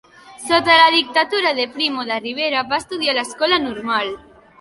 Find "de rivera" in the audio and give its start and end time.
2.07-2.63